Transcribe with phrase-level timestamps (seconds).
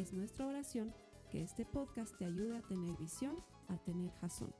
[0.00, 0.94] Es nuestra oración
[1.30, 3.36] que este podcast te ayude a tener visión,
[3.68, 4.50] a tener jazón.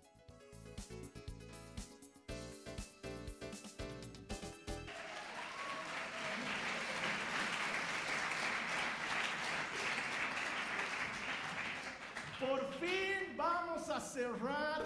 [12.39, 14.85] Por fin vamos a cerrar,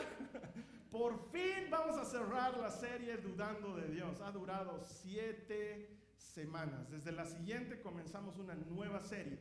[0.93, 4.21] por fin vamos a cerrar la serie Dudando de Dios.
[4.21, 6.89] Ha durado siete semanas.
[6.93, 9.41] Desde la siguiente comenzamos una nueva serie,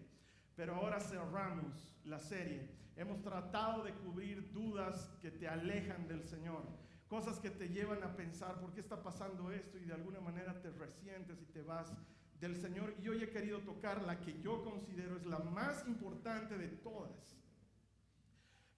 [0.56, 2.70] pero ahora cerramos la serie.
[2.96, 6.64] Hemos tratado de cubrir dudas que te alejan del Señor,
[7.08, 10.62] cosas que te llevan a pensar por qué está pasando esto y de alguna manera
[10.62, 11.92] te resientes y te vas
[12.40, 12.94] del Señor.
[13.02, 17.34] Y hoy he querido tocar la que yo considero es la más importante de todas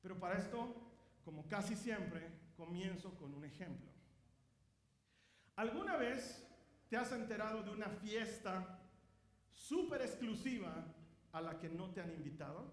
[0.05, 0.71] pero para esto,
[1.23, 3.89] como casi siempre, comienzo con un ejemplo.
[5.55, 6.45] ¿Alguna vez
[6.87, 8.81] te has enterado de una fiesta
[9.49, 10.85] súper exclusiva
[11.35, 12.71] a la que no te han invitado?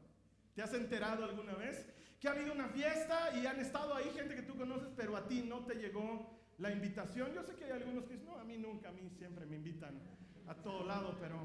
[0.54, 4.36] ¿Te has enterado alguna vez que ha habido una fiesta y han estado ahí gente
[4.36, 7.32] que tú conoces, pero a ti no te llegó la invitación?
[7.34, 9.56] Yo sé que hay algunos que dicen, no, a mí nunca, a mí siempre me
[9.56, 10.00] invitan
[10.46, 11.36] a todo lado, pero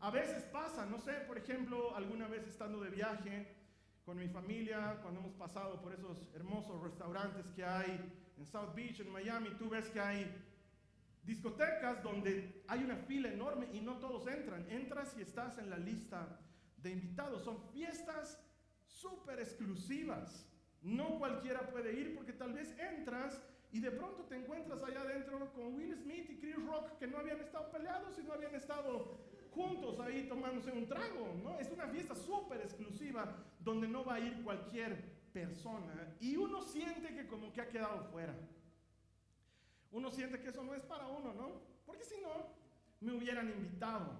[0.00, 3.64] a veces pasa, no sé, por ejemplo, alguna vez estando de viaje,
[4.04, 7.98] con mi familia, cuando hemos pasado por esos hermosos restaurantes que hay
[8.36, 10.30] en South Beach, en Miami, tú ves que hay
[11.24, 14.66] discotecas donde hay una fila enorme y no todos entran.
[14.70, 16.38] Entras y estás en la lista
[16.76, 17.42] de invitados.
[17.42, 18.38] Son fiestas
[18.86, 20.46] súper exclusivas.
[20.82, 23.40] No cualquiera puede ir porque tal vez entras
[23.72, 27.18] y de pronto te encuentras allá adentro con Will Smith y Chris Rock que no
[27.18, 29.18] habían estado peleados y no habían estado
[29.50, 31.58] juntos ahí tomándose un trago, ¿no?
[31.58, 37.14] Es una fiesta súper exclusiva donde no va a ir cualquier persona y uno siente
[37.14, 38.34] que como que ha quedado fuera.
[39.94, 41.62] Uno siente que eso no es para uno, ¿no?
[41.86, 42.48] Porque si no,
[43.00, 44.18] me hubieran invitado.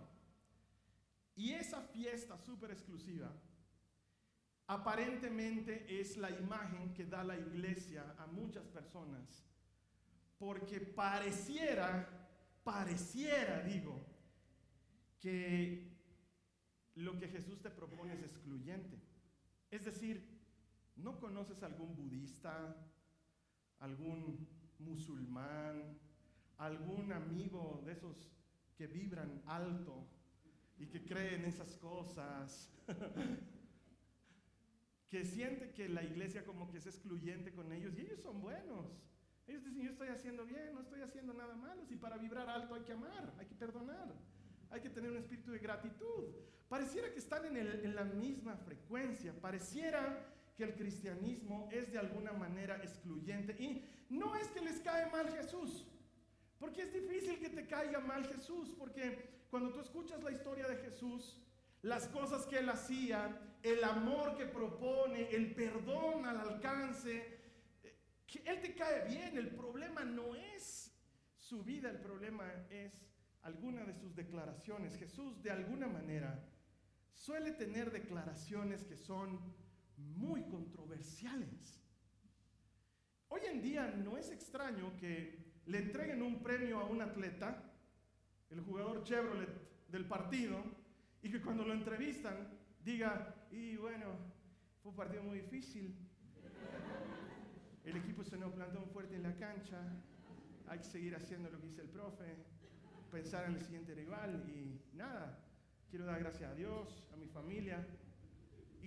[1.34, 3.28] Y esa fiesta súper exclusiva
[4.68, 9.44] aparentemente es la imagen que da la iglesia a muchas personas.
[10.38, 12.08] Porque pareciera,
[12.62, 14.00] pareciera, digo,
[15.18, 15.92] que
[16.94, 18.96] lo que Jesús te propone es excluyente.
[19.72, 20.40] Es decir,
[20.94, 22.76] no conoces algún budista,
[23.80, 25.98] algún musulmán,
[26.58, 28.30] algún amigo de esos
[28.76, 30.06] que vibran alto
[30.78, 32.70] y que creen esas cosas,
[35.08, 38.86] que siente que la iglesia como que es excluyente con ellos y ellos son buenos.
[39.46, 42.74] Ellos dicen, yo estoy haciendo bien, no estoy haciendo nada malo, y para vibrar alto
[42.74, 44.14] hay que amar, hay que perdonar
[44.74, 46.34] hay que tener un espíritu de gratitud.
[46.68, 52.32] Pareciera que están en, en, la misma frecuencia, pareciera que el cristianismo es de alguna
[52.32, 53.56] manera excluyente.
[53.58, 55.86] Y no es que les cae mal Jesús,
[56.58, 60.76] porque es difícil que te caiga mal Jesús, porque cuando tú escuchas la historia de
[60.76, 61.40] Jesús,
[61.82, 67.38] las cosas que él hacía, el amor que propone, el perdón al alcance,
[68.26, 70.92] que él te cae bien, el problema no es
[71.36, 72.92] su vida, el problema es
[73.42, 74.96] alguna de sus declaraciones.
[74.96, 76.42] Jesús de alguna manera
[77.12, 79.38] suele tener declaraciones que son
[80.16, 81.80] muy controversiales.
[83.28, 87.72] Hoy en día no es extraño que le entreguen un premio a un atleta,
[88.50, 90.62] el jugador Chevrolet del partido,
[91.22, 92.48] y que cuando lo entrevistan
[92.84, 94.06] diga, y bueno,
[94.82, 95.96] fue un partido muy difícil,
[97.84, 99.80] el equipo se nos plantó fuerte en la cancha,
[100.68, 102.36] hay que seguir haciendo lo que dice el profe,
[103.10, 105.38] pensar en el siguiente rival y nada,
[105.88, 107.86] quiero dar gracias a Dios, a mi familia.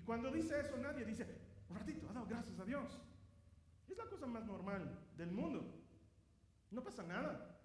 [0.08, 1.28] Cuando dice eso nadie dice,
[1.70, 2.98] un ratito, ha dado gracias a Dios.
[3.90, 5.84] Es la cosa más normal del mundo.
[6.72, 7.60] No pasa nada.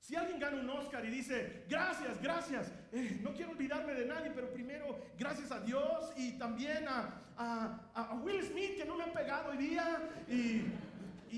[0.00, 4.32] Si alguien gana un Oscar y dice, gracias, gracias, eh, no quiero olvidarme de nadie,
[4.34, 9.04] pero primero gracias a Dios y también a, a, a Will Smith que no me
[9.04, 10.64] han pegado hoy día y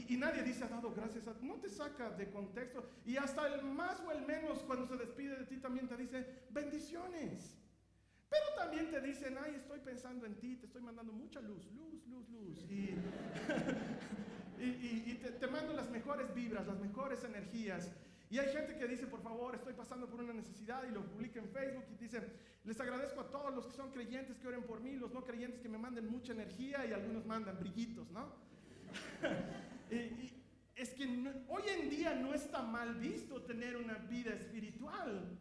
[0.09, 3.63] y, nadie dice ha dado gracias a no te saca de contexto y hasta el
[3.65, 7.57] más o el menos cuando se despide de ti también te dice bendiciones
[8.29, 12.07] pero también te dicen ay estoy pensando en ti te estoy mandando mucha luz luz
[12.07, 12.95] luz luz y,
[14.63, 17.91] y, te, mando las mejores vibras las mejores energías
[18.29, 21.39] Y hay gente que dice, por favor, estoy pasando por una necesidad y lo publica
[21.39, 22.21] en Facebook y dice,
[22.65, 25.61] les agradezco a todos los que son creyentes que oren por mí, los no creyentes
[25.61, 28.33] que me manden mucha energía y algunos mandan brillitos, ¿no?
[30.77, 31.05] es que
[31.49, 35.39] hoy en día no está mal visto tener una vida espiritual.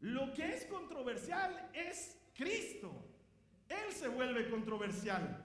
[0.00, 2.90] Lo que es controversial es Cristo.
[3.68, 5.44] Él se vuelve controversial.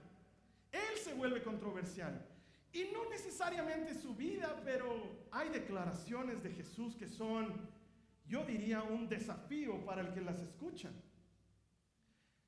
[0.72, 2.26] Él se vuelve controversial.
[2.72, 7.70] Y no necesariamente su vida, pero hay declaraciones de Jesús que son,
[8.26, 10.90] yo diría, un desafío para el que las escucha.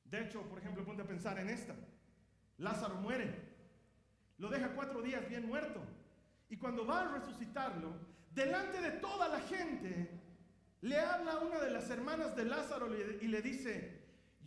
[0.05, 1.75] De hecho, por ejemplo, ponte a pensar en esta.
[2.57, 3.35] Lázaro muere.
[4.37, 5.81] Lo deja cuatro días bien muerto.
[6.49, 7.93] Y cuando va a resucitarlo,
[8.31, 10.09] delante de toda la gente,
[10.79, 13.96] le habla a una de las hermanas de Lázaro y le dice,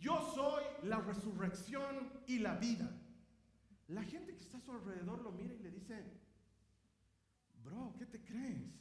[0.01, 2.89] yo soy la resurrección y la vida.
[3.87, 6.03] La gente que está a su alrededor lo mira y le dice,
[7.63, 8.73] bro, ¿qué te crees?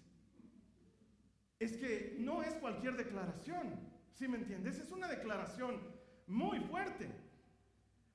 [1.59, 3.79] Es que no es cualquier declaración,
[4.15, 4.79] ¿sí me entiendes?
[4.79, 5.79] Es una declaración
[6.27, 7.11] muy fuerte.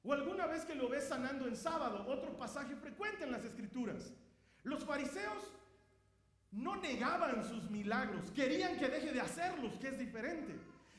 [0.03, 4.13] O alguna vez que lo ves sanando en sábado, otro pasaje frecuente en las escrituras.
[4.63, 5.51] Los fariseos
[6.51, 10.55] no negaban sus milagros, querían que deje de hacerlos, que es diferente.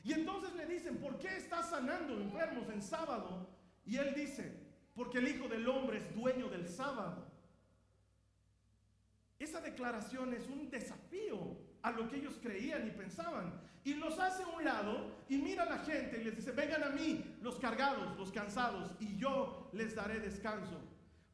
[0.07, 3.45] Y entonces le dicen, ¿por qué estás sanando enfermos en sábado?
[3.85, 4.57] Y él dice,
[4.95, 7.29] porque el Hijo del Hombre es dueño del sábado.
[9.37, 13.59] Esa declaración es un desafío a lo que ellos creían y pensaban.
[13.83, 16.85] Y los hace a un lado y mira a la gente y les dice, vengan
[16.85, 20.79] a mí los cargados, los cansados, y yo les daré descanso.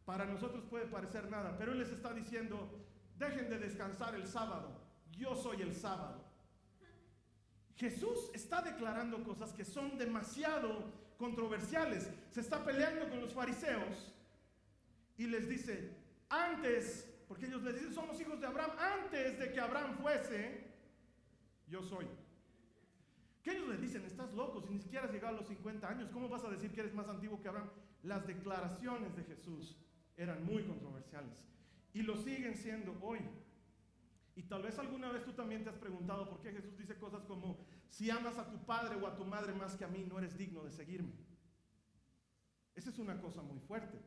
[0.04, 2.84] Para nosotros puede parecer nada, pero Él les está diciendo,
[3.20, 4.82] dejen de descansar el sábado,
[5.12, 6.23] yo soy el sábado.
[7.76, 12.10] Jesús está declarando cosas que son demasiado controversiales.
[12.32, 14.14] Se está peleando con los fariseos
[15.18, 15.96] y les dice,
[16.30, 20.72] antes, porque ellos les dicen, somos hijos de Abraham, antes de que Abraham fuese,
[21.68, 22.06] yo soy.
[23.42, 26.10] Que ellos les dicen, estás loco, si ni siquiera has llegado a los 50 años,
[26.12, 27.70] ¿cómo vas a decir que eres más antiguo que Abraham?
[28.04, 29.78] Las declaraciones de Jesús
[30.18, 31.44] eran muy controversiales
[31.94, 33.20] y lo siguen siendo hoy.
[34.36, 37.24] Y tal vez alguna vez tú también te has preguntado por qué Jesús dice cosas
[37.26, 40.18] como, si amas a tu padre o a tu madre más que a mí, no
[40.18, 41.14] eres digno de seguirme.
[42.76, 44.00] Esa es una cosa muy fuerte.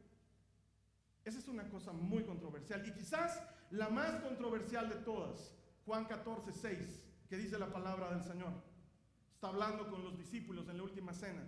[1.24, 2.86] Esa es una cosa muy controversial.
[2.86, 8.22] Y quizás la más controversial de todas, Juan 14, 6, que dice la palabra del
[8.22, 8.52] Señor.
[9.34, 11.42] Está hablando con los discípulos en la última cena.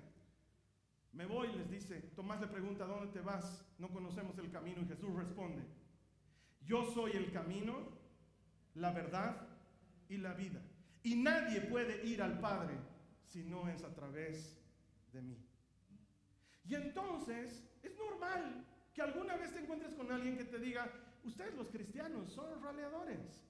[1.13, 2.01] Me voy, les dice.
[2.15, 3.65] Tomás le pregunta, ¿dónde te vas?
[3.79, 4.83] No conocemos el camino.
[4.83, 5.65] Y Jesús responde,
[6.65, 7.98] yo soy el camino,
[8.79, 9.37] la verdad
[10.09, 10.61] y la vida.
[11.03, 12.75] Y nadie puede ir al Padre
[13.25, 14.57] si no es a través
[15.13, 15.37] de mí.
[16.65, 18.65] Y entonces es normal
[18.95, 20.91] que alguna vez te encuentres con alguien que te diga,
[21.25, 23.41] ustedes los cristianos son raleadores,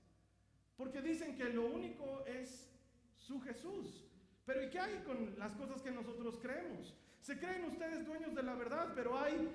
[0.77, 2.69] porque dicen que lo único es
[3.17, 4.05] su Jesús.
[4.45, 6.95] Pero ¿y qué hay con las cosas que nosotros creemos?
[7.21, 9.51] Se creen ustedes dueños de la verdad, pero hay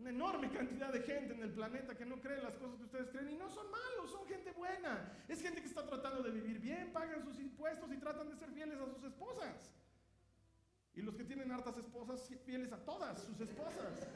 [0.00, 3.10] una enorme cantidad de gente en el planeta que no cree las cosas que ustedes
[3.10, 5.12] creen y no son malos, son gente buena.
[5.28, 8.50] Es gente que está tratando de vivir bien, pagan sus impuestos y tratan de ser
[8.50, 9.74] fieles a sus esposas.
[10.94, 14.08] Y los que tienen hartas esposas, fieles a todas sus esposas.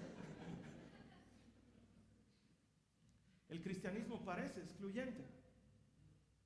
[3.50, 5.22] El cristianismo parece excluyente.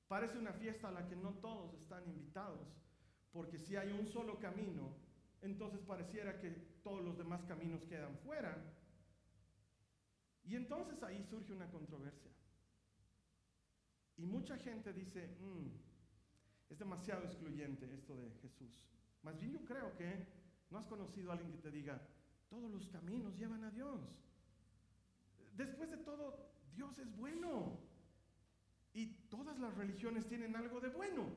[0.09, 2.67] Parece una fiesta a la que no todos están invitados.
[3.31, 4.95] Porque si hay un solo camino,
[5.41, 6.49] entonces pareciera que
[6.83, 8.57] todos los demás caminos quedan fuera
[10.49, 12.31] y entonces ahí surge una controversia.
[14.17, 18.89] Y mucha gente dice, mm, es demasiado excluyente esto de Jesús.
[19.21, 20.25] Más bien yo creo que
[20.71, 22.01] no has conocido a alguien que te diga,
[22.49, 24.01] todos los caminos llevan a Dios.
[25.55, 27.79] Después de todo, Dios es bueno.
[28.93, 31.27] Y todas las religiones tienen algo de bueno.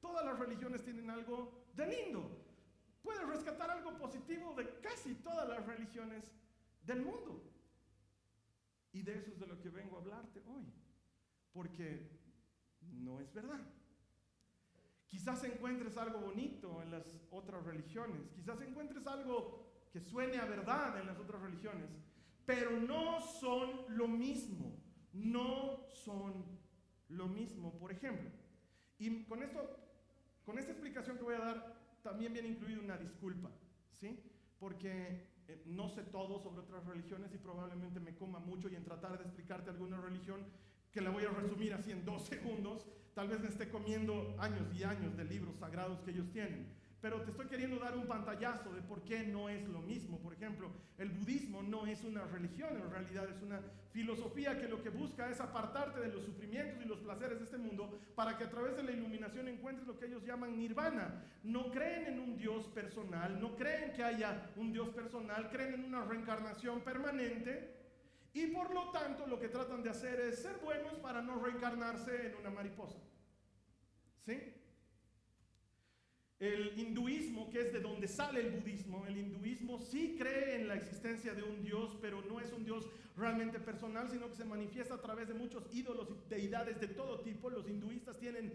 [0.00, 2.42] Todas las religiones tienen algo de lindo.
[3.02, 6.32] Puedes rescatar algo positivo de casi todas las religiones
[6.86, 7.51] del mundo.
[8.92, 10.64] Y de eso es de lo que vengo a hablarte hoy,
[11.52, 12.10] porque
[12.80, 13.60] no es verdad.
[15.06, 20.98] Quizás encuentres algo bonito en las otras religiones, quizás encuentres algo que suene a verdad
[21.00, 21.90] en las otras religiones,
[22.46, 24.78] pero no son lo mismo,
[25.12, 26.44] no son
[27.08, 27.78] lo mismo.
[27.78, 28.30] Por ejemplo,
[28.98, 29.60] y con esto,
[30.44, 33.50] con esta explicación que voy a dar, también viene incluida una disculpa,
[33.90, 34.18] ¿sí?
[34.58, 38.84] Porque eh, no sé todo sobre otras religiones y probablemente me coma mucho y en
[38.84, 40.40] tratar de explicarte alguna religión
[40.90, 44.66] que la voy a resumir así en dos segundos, tal vez me esté comiendo años
[44.74, 46.81] y años de libros sagrados que ellos tienen.
[47.02, 50.20] Pero te estoy queriendo dar un pantallazo de por qué no es lo mismo.
[50.20, 54.80] Por ejemplo, el budismo no es una religión, en realidad es una filosofía que lo
[54.80, 58.44] que busca es apartarte de los sufrimientos y los placeres de este mundo para que
[58.44, 61.24] a través de la iluminación encuentres lo que ellos llaman nirvana.
[61.42, 65.84] No creen en un Dios personal, no creen que haya un Dios personal, creen en
[65.84, 67.80] una reencarnación permanente.
[68.32, 72.28] Y por lo tanto lo que tratan de hacer es ser buenos para no reencarnarse
[72.28, 73.00] en una mariposa.
[74.24, 74.61] ¿Sí?
[76.42, 80.74] El hinduismo, que es de donde sale el budismo, el hinduismo sí cree en la
[80.74, 82.84] existencia de un Dios, pero no es un Dios
[83.16, 87.20] realmente personal, sino que se manifiesta a través de muchos ídolos y deidades de todo
[87.20, 87.48] tipo.
[87.48, 88.52] Los hinduistas tienen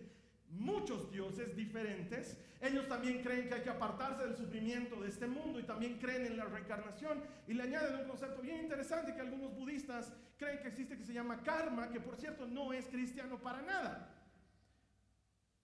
[0.50, 2.38] muchos dioses diferentes.
[2.60, 6.25] Ellos también creen que hay que apartarse del sufrimiento de este mundo y también creen
[6.25, 7.24] en la reencarnación.
[7.48, 11.13] Y le añaden un concepto bien interesante que algunos budistas creen que existe que se
[11.13, 14.13] llama karma, que por cierto no es cristiano para nada.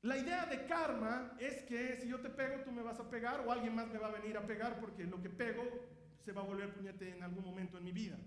[0.03, 3.39] La idea de karma es que si yo te pego, tú me vas a pegar
[3.39, 5.63] o alguien más me va a venir a pegar porque lo que pego
[6.25, 8.17] se va a volver puñete en algún momento en mi vida.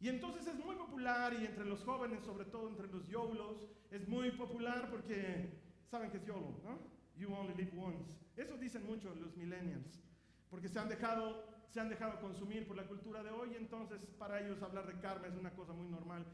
[0.00, 4.06] Y entonces es muy popular y entre los jóvenes, sobre todo entre los YOLOs, es
[4.06, 5.48] muy popular porque
[5.90, 6.78] saben que es YOLO, ¿no?
[7.16, 8.12] You only live once.
[8.36, 9.98] Eso dicen mucho los millennials,
[10.50, 14.42] porque se han dejado se han dejado consumir por la cultura de hoy, entonces para
[14.42, 16.26] ellos hablar de karma es una cosa muy normal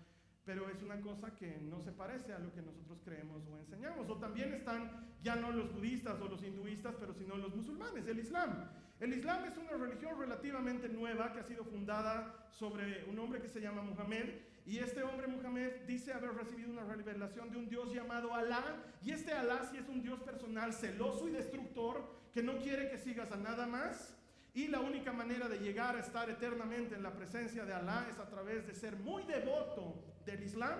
[0.48, 4.10] pero es una cosa que no se parece a lo que nosotros creemos o enseñamos.
[4.10, 4.90] O también están
[5.22, 8.68] ya no los budistas o los hinduistas, pero sino los musulmanes, el Islam.
[9.00, 13.48] El Islam es una religión relativamente nueva que ha sido fundada sobre un hombre que
[13.48, 14.26] se llama Muhammad.
[14.66, 18.62] Y este hombre Muhammad dice haber recibido una revelación de un Dios llamado Alá.
[19.02, 22.98] Y este Alá sí es un Dios personal, celoso y destructor, que no quiere que
[22.98, 24.16] sigas a nada más.
[24.54, 28.18] Y la única manera de llegar a estar eternamente en la presencia de Alá es
[28.18, 30.78] a través de ser muy devoto del Islam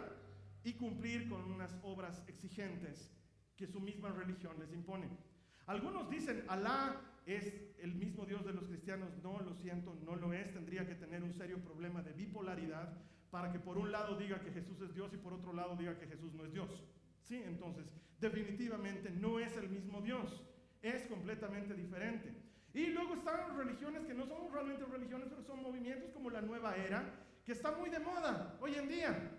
[0.69, 3.11] y cumplir con unas obras exigentes
[3.57, 5.09] que su misma religión les impone.
[5.67, 9.11] Algunos dicen, Alá es el mismo Dios de los cristianos.
[9.23, 10.53] No, lo siento, no lo es.
[10.53, 12.99] Tendría que tener un serio problema de bipolaridad
[13.31, 15.99] para que por un lado diga que Jesús es Dios y por otro lado diga
[15.99, 16.85] que Jesús no es Dios.
[17.23, 20.43] Sí, entonces definitivamente no es el mismo Dios.
[20.83, 22.35] Es completamente diferente.
[22.75, 26.77] Y luego están religiones que no son realmente religiones, pero son movimientos como la nueva
[26.77, 29.38] era, que está muy de moda hoy en día.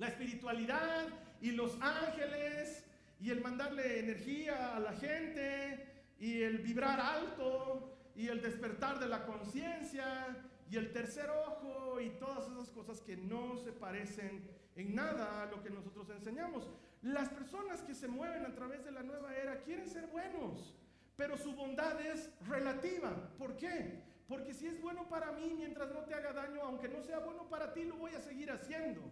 [0.00, 1.08] La espiritualidad
[1.42, 2.86] y los ángeles
[3.20, 5.86] y el mandarle energía a la gente
[6.18, 10.38] y el vibrar alto y el despertar de la conciencia
[10.70, 14.42] y el tercer ojo y todas esas cosas que no se parecen
[14.74, 16.66] en nada a lo que nosotros enseñamos.
[17.02, 20.78] Las personas que se mueven a través de la nueva era quieren ser buenos,
[21.14, 23.10] pero su bondad es relativa.
[23.36, 24.02] ¿Por qué?
[24.26, 27.50] Porque si es bueno para mí, mientras no te haga daño, aunque no sea bueno
[27.50, 29.02] para ti, lo voy a seguir haciendo.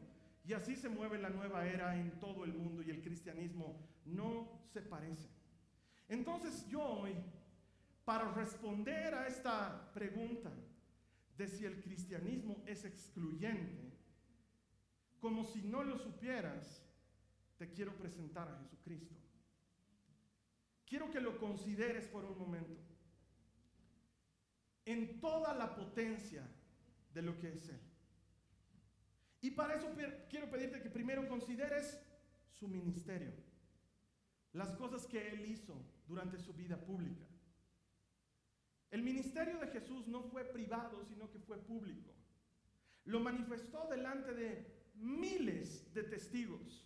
[0.48, 4.62] Y así se mueve la nueva era en todo el mundo y el cristianismo no
[4.72, 5.28] se parece.
[6.08, 7.12] Entonces yo hoy,
[8.06, 10.50] para responder a esta pregunta
[11.36, 13.92] de si el cristianismo es excluyente,
[15.20, 16.82] como si no lo supieras,
[17.58, 19.14] te quiero presentar a Jesucristo.
[20.86, 22.80] Quiero que lo consideres por un momento
[24.86, 26.48] en toda la potencia
[27.12, 27.87] de lo que es Él.
[29.40, 29.94] Y para eso
[30.28, 32.00] quiero pedirte que primero consideres
[32.52, 33.32] su ministerio,
[34.52, 37.24] las cosas que Él hizo durante su vida pública.
[38.90, 42.10] El ministerio de Jesús no fue privado, sino que fue público.
[43.04, 46.84] Lo manifestó delante de miles de testigos.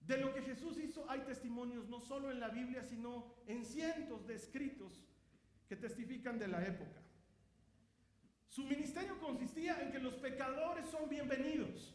[0.00, 4.26] De lo que Jesús hizo hay testimonios no solo en la Biblia, sino en cientos
[4.26, 5.04] de escritos
[5.68, 7.02] que testifican de la época.
[8.50, 11.94] Su ministerio consistía en que los pecadores son bienvenidos.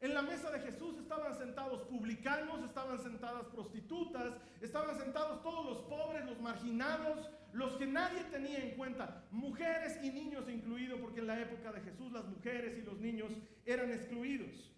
[0.00, 5.78] En la mesa de Jesús estaban sentados publicanos, estaban sentadas prostitutas, estaban sentados todos los
[5.82, 11.26] pobres, los marginados, los que nadie tenía en cuenta, mujeres y niños incluidos, porque en
[11.26, 13.30] la época de Jesús las mujeres y los niños
[13.66, 14.72] eran excluidos.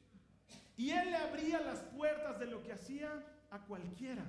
[0.76, 4.24] Y él le abría las puertas de lo que hacía a cualquiera.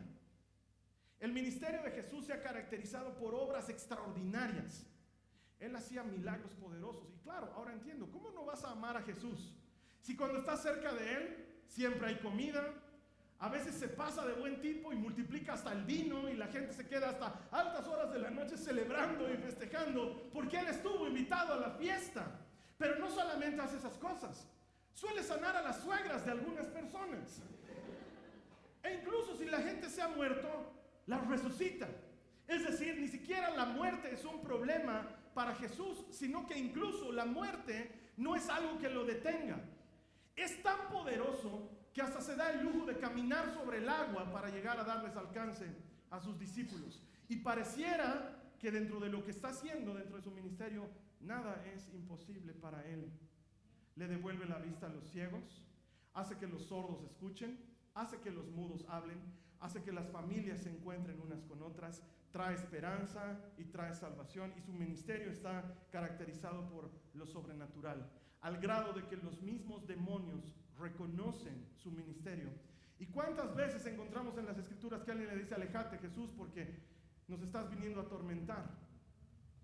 [1.19, 4.85] El ministerio de Jesús se ha caracterizado por obras extraordinarias.
[5.59, 7.13] Él hacía milagros poderosos.
[7.13, 9.53] Y claro, ahora entiendo, ¿cómo no vas a amar a Jesús?
[10.01, 12.73] Si cuando estás cerca de Él, siempre hay comida,
[13.39, 16.73] a veces se pasa de buen tipo y multiplica hasta el vino y la gente
[16.73, 21.53] se queda hasta altas horas de la noche celebrando y festejando porque Él estuvo invitado
[21.53, 22.39] a la fiesta.
[22.77, 24.47] Pero no solamente hace esas cosas,
[24.93, 27.41] suele sanar a las suegras de algunas personas.
[28.83, 30.47] E incluso si la gente se ha muerto,
[31.05, 31.87] la resucita.
[32.47, 37.23] Es decir, ni siquiera la muerte es un problema para Jesús, sino que incluso la
[37.23, 39.57] muerte no es algo que lo detenga.
[40.35, 44.49] Es tan poderoso que hasta se da el lujo de caminar sobre el agua para
[44.49, 45.65] llegar a darles alcance
[46.09, 47.01] a sus discípulos.
[47.29, 50.89] Y pareciera que dentro de lo que está haciendo, dentro de su ministerio,
[51.21, 53.09] nada es imposible para él.
[53.95, 55.63] Le devuelve la vista a los ciegos,
[56.15, 57.57] hace que los sordos escuchen,
[57.93, 59.21] hace que los mudos hablen,
[59.61, 64.61] hace que las familias se encuentren unas con otras, trae esperanza y trae salvación y
[64.61, 68.09] su ministerio está caracterizado por lo sobrenatural,
[68.41, 72.49] al grado de que los mismos demonios reconocen su ministerio.
[72.99, 76.79] ¿Y cuántas veces encontramos en las escrituras que alguien le dice, alejate Jesús porque
[77.27, 78.69] nos estás viniendo a atormentar?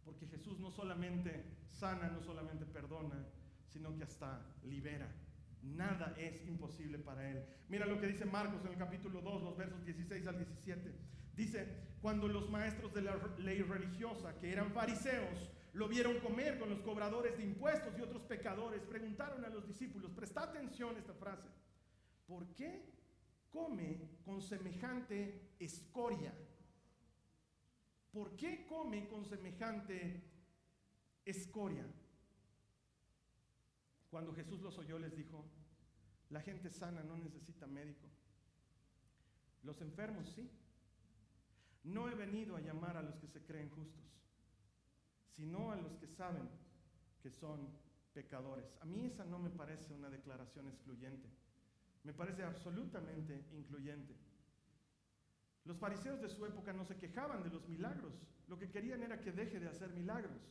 [0.03, 3.25] Porque Jesús no solamente sana, no solamente perdona,
[3.67, 5.11] sino que hasta libera.
[5.63, 7.43] Nada es imposible para Él.
[7.67, 10.95] Mira lo que dice Marcos en el capítulo 2, los versos 16 al 17.
[11.35, 16.69] Dice, cuando los maestros de la ley religiosa, que eran fariseos, lo vieron comer con
[16.69, 21.15] los cobradores de impuestos y otros pecadores, preguntaron a los discípulos, presta atención a esta
[21.15, 21.49] frase,
[22.27, 22.93] ¿por qué
[23.49, 26.31] come con semejante escoria?
[28.13, 30.21] ¿Por qué come con semejante
[31.25, 31.87] escoria?
[34.11, 35.43] Cuando Jesús los oyó les dijo,
[36.29, 38.07] la gente sana no necesita médico.
[39.63, 40.47] Los enfermos sí.
[41.85, 44.03] No he venido a llamar a los que se creen justos,
[45.35, 46.49] sino a los que saben
[47.21, 47.69] que son
[48.11, 48.65] pecadores.
[48.81, 51.29] A mí esa no me parece una declaración excluyente.
[52.03, 54.15] Me parece absolutamente incluyente.
[55.65, 58.13] Los fariseos de su época no se quejaban de los milagros.
[58.47, 60.41] Lo que querían era que deje de hacer milagros.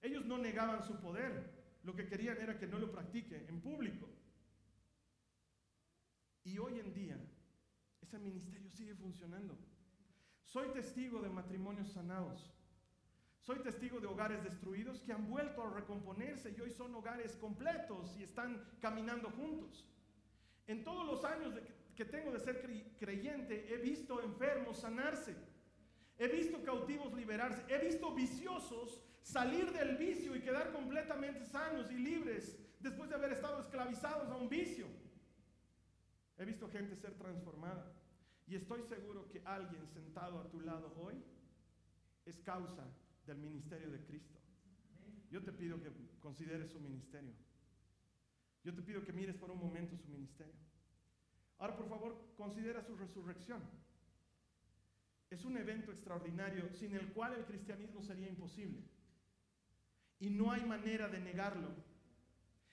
[0.00, 1.50] Ellos no negaban su poder.
[1.82, 4.08] Lo que querían era que no lo practique en público.
[6.44, 7.18] Y hoy en día,
[8.02, 9.56] ese ministerio sigue funcionando.
[10.44, 12.52] Soy testigo de matrimonios sanados.
[13.40, 18.16] Soy testigo de hogares destruidos que han vuelto a recomponerse y hoy son hogares completos
[18.18, 19.86] y están caminando juntos.
[20.66, 21.54] En todos los años
[21.94, 22.60] que tengo de ser
[22.98, 25.36] creyente, he visto enfermos sanarse.
[26.18, 27.62] He visto cautivos liberarse.
[27.68, 33.32] He visto viciosos salir del vicio y quedar completamente sanos y libres después de haber
[33.32, 34.86] estado esclavizados a un vicio.
[36.38, 37.92] He visto gente ser transformada
[38.46, 41.14] y estoy seguro que alguien sentado a tu lado hoy
[42.26, 42.84] es causa
[43.26, 44.38] del ministerio de Cristo.
[45.30, 47.32] Yo te pido que consideres su ministerio.
[48.62, 50.54] Yo te pido que mires por un momento su ministerio.
[51.58, 53.62] Ahora, por favor, considera su resurrección.
[55.30, 58.82] Es un evento extraordinario sin el cual el cristianismo sería imposible.
[60.20, 61.68] Y no hay manera de negarlo.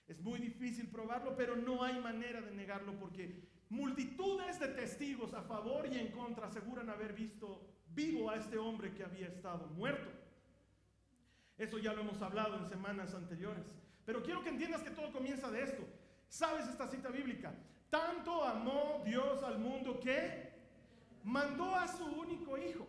[0.08, 5.42] Es muy difícil probarlo, pero no hay manera de negarlo porque multitudes de testigos a
[5.42, 10.10] favor y en contra aseguran haber visto vivo a este hombre que había estado muerto.
[11.58, 13.66] Eso ya lo hemos hablado en semanas anteriores.
[14.06, 15.84] Pero quiero que entiendas que todo comienza de esto.
[16.28, 17.54] ¿Sabes esta cita bíblica?
[17.90, 20.52] Tanto amó Dios al mundo que
[21.24, 22.88] mandó a su único hijo.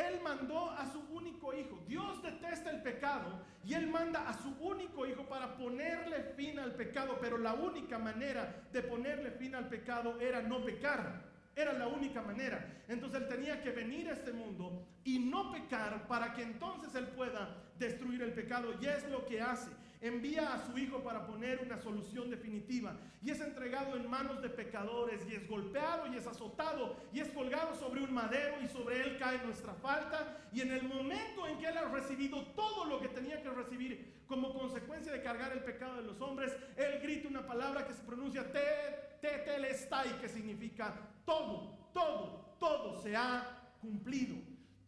[0.00, 1.82] Él mandó a su único hijo.
[1.86, 6.74] Dios detesta el pecado y Él manda a su único hijo para ponerle fin al
[6.74, 7.18] pecado.
[7.20, 11.28] Pero la única manera de ponerle fin al pecado era no pecar.
[11.54, 12.82] Era la única manera.
[12.88, 17.08] Entonces Él tenía que venir a este mundo y no pecar para que entonces Él
[17.08, 18.74] pueda destruir el pecado.
[18.80, 23.30] Y es lo que hace envía a su Hijo para poner una solución definitiva y
[23.30, 27.74] es entregado en manos de pecadores y es golpeado y es azotado y es colgado
[27.74, 31.66] sobre un madero y sobre él cae nuestra falta y en el momento en que
[31.66, 35.96] él ha recibido todo lo que tenía que recibir como consecuencia de cargar el pecado
[35.96, 40.94] de los hombres, él grita una palabra que se pronuncia te, te telestai que significa
[41.24, 44.36] todo, todo, todo se ha cumplido.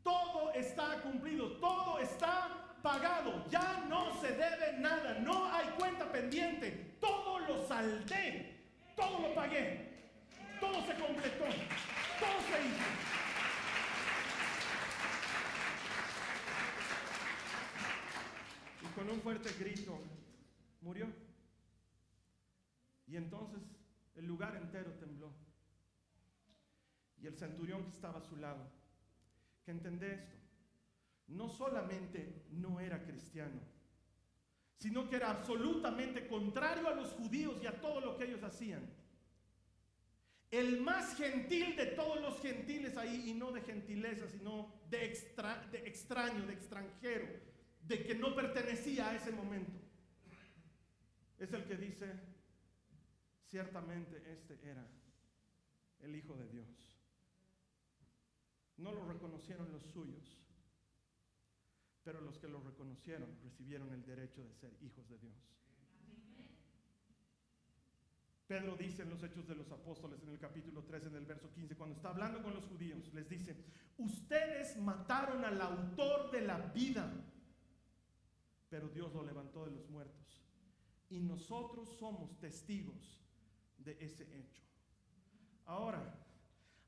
[0.02, 6.96] Todo está cumplido, todo está pagado, ya no se debe nada, no hay cuenta pendiente,
[7.00, 8.60] todo lo saldé,
[8.96, 9.88] todo lo pagué,
[10.60, 12.84] todo se completó, todo se hizo.
[18.82, 19.98] Y con un fuerte grito
[20.80, 21.06] murió.
[23.06, 23.62] Y entonces
[24.16, 25.32] el lugar entero tembló.
[27.20, 28.68] Y el centurión que estaba a su lado,
[29.64, 30.41] que entendé esto,
[31.32, 33.60] no solamente no era cristiano,
[34.76, 38.88] sino que era absolutamente contrario a los judíos y a todo lo que ellos hacían.
[40.50, 45.66] El más gentil de todos los gentiles ahí, y no de gentileza, sino de, extra,
[45.72, 47.26] de extraño, de extranjero,
[47.86, 49.80] de que no pertenecía a ese momento.
[51.38, 52.12] Es el que dice,
[53.46, 54.86] ciertamente este era
[56.00, 56.68] el Hijo de Dios.
[58.76, 60.42] No lo reconocieron los suyos
[62.04, 65.34] pero los que lo reconocieron recibieron el derecho de ser hijos de Dios.
[68.46, 71.50] Pedro dice en los Hechos de los Apóstoles, en el capítulo 3, en el verso
[71.52, 73.56] 15, cuando está hablando con los judíos, les dice,
[73.96, 77.10] ustedes mataron al autor de la vida,
[78.68, 80.44] pero Dios lo levantó de los muertos.
[81.08, 83.24] Y nosotros somos testigos
[83.78, 84.62] de ese hecho.
[85.64, 86.18] Ahora,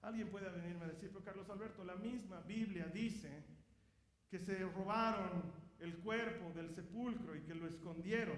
[0.03, 3.44] alguien puede venirme a decir, pero Carlos Alberto, la misma Biblia dice
[4.35, 5.44] que se robaron
[5.79, 8.37] el cuerpo del sepulcro y que lo escondieron.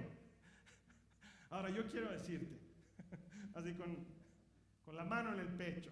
[1.48, 2.60] Ahora, yo quiero decirte,
[3.54, 4.06] así con,
[4.84, 5.90] con la mano en el pecho.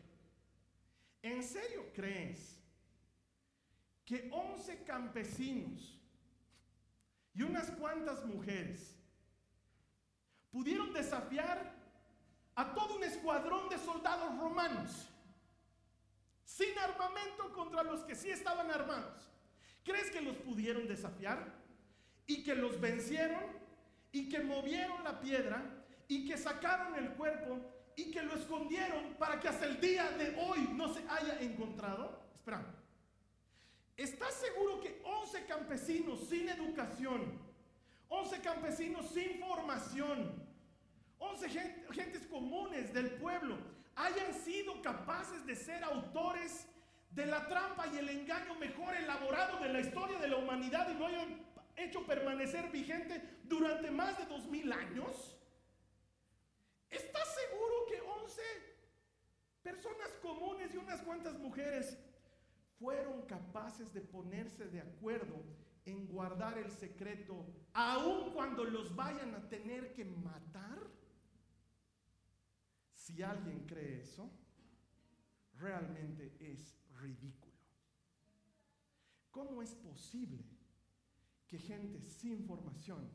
[1.22, 2.62] ¿En serio crees
[4.04, 5.98] que 11 campesinos
[7.32, 9.00] y unas cuantas mujeres
[10.50, 11.74] pudieron desafiar
[12.54, 15.08] a todo un escuadrón de soldados romanos
[16.44, 19.33] sin armamento contra los que sí estaban armados?
[19.84, 21.52] ¿Crees que los pudieron desafiar
[22.26, 23.42] y que los vencieron
[24.12, 25.62] y que movieron la piedra
[26.08, 27.60] y que sacaron el cuerpo
[27.96, 32.22] y que lo escondieron para que hasta el día de hoy no se haya encontrado?
[32.34, 32.64] Espera.
[33.96, 37.38] ¿Estás seguro que 11 campesinos sin educación,
[38.08, 40.42] 11 campesinos sin formación,
[41.18, 41.48] 11
[41.92, 43.56] gentes comunes del pueblo
[43.96, 46.66] hayan sido capaces de ser autores
[47.14, 50.98] de la trampa y el engaño mejor elaborado de la historia de la humanidad y
[50.98, 51.46] lo hayan
[51.76, 55.36] hecho permanecer vigente durante más de dos mil años?
[56.90, 58.42] ¿Estás seguro que 11
[59.62, 61.96] personas comunes y unas cuantas mujeres
[62.78, 65.44] fueron capaces de ponerse de acuerdo
[65.84, 70.78] en guardar el secreto, aun cuando los vayan a tener que matar?
[72.94, 74.30] Si alguien cree eso,
[75.58, 77.54] realmente es ridículo.
[79.30, 80.44] ¿Cómo es posible
[81.46, 83.10] que gente sin formación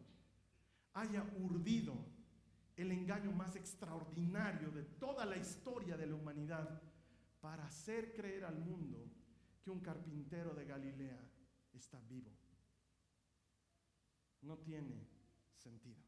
[0.93, 1.95] haya urdido
[2.75, 6.82] el engaño más extraordinario de toda la historia de la humanidad
[7.41, 9.06] para hacer creer al mundo
[9.62, 11.19] que un carpintero de Galilea
[11.73, 12.32] está vivo.
[14.41, 15.08] No tiene
[15.56, 16.02] sentido.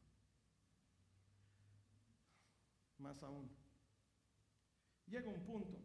[2.98, 3.50] Más aún,
[5.06, 5.81] llega un punto,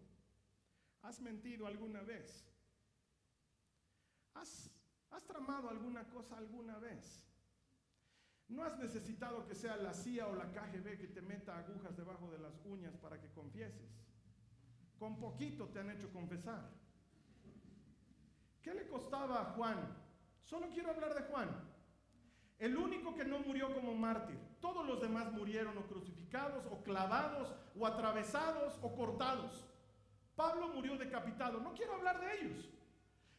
[1.01, 2.45] ¿has mentido alguna vez?
[4.33, 4.71] ¿Has,
[5.11, 7.23] has tramado alguna cosa alguna vez?
[8.49, 12.31] No has necesitado que sea la CIA o la KGB que te meta agujas debajo
[12.31, 13.89] de las uñas para que confieses.
[14.97, 16.69] Con poquito te han hecho confesar.
[18.61, 19.77] ¿Qué le costaba a Juan?
[20.43, 21.49] Solo quiero hablar de Juan.
[22.57, 24.39] El único que no murió como mártir.
[24.59, 29.67] Todos los demás murieron o crucificados, o clavados, o atravesados, o cortados.
[30.37, 31.59] Pablo murió decapitado.
[31.59, 32.69] No quiero hablar de ellos.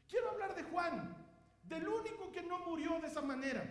[0.08, 1.16] Quiero hablar de Juan,
[1.62, 3.62] del único que no murió de esa manera.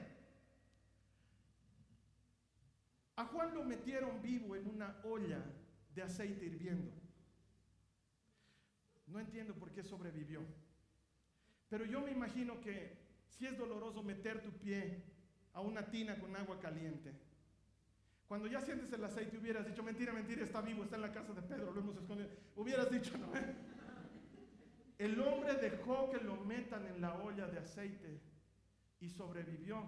[3.17, 5.43] A Juan lo metieron vivo en una olla
[5.93, 6.89] de aceite hirviendo.
[9.07, 10.41] No entiendo por qué sobrevivió.
[11.69, 15.03] Pero yo me imagino que si es doloroso meter tu pie
[15.53, 17.13] a una tina con agua caliente,
[18.27, 21.33] cuando ya sientes el aceite hubieras dicho, mentira, mentira, está vivo, está en la casa
[21.33, 22.29] de Pedro, lo hemos escondido.
[22.55, 23.31] Hubieras dicho, no.
[24.97, 28.19] El hombre dejó que lo metan en la olla de aceite
[28.99, 29.83] y sobrevivió.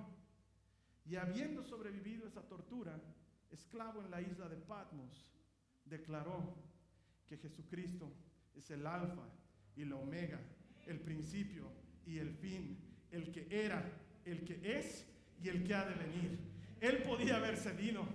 [1.06, 3.00] Y habiendo sobrevivido esa tortura,
[3.50, 5.34] esclavo en la isla de Patmos,
[5.84, 6.56] declaró
[7.26, 8.14] que Jesucristo
[8.56, 9.28] es el alfa
[9.76, 10.40] y la omega,
[10.86, 11.72] el principio
[12.06, 12.78] y el fin,
[13.12, 13.84] el que era,
[14.26, 15.08] el que es
[15.42, 16.38] y el que ha de venir.
[16.80, 18.06] Él podía haber cedido,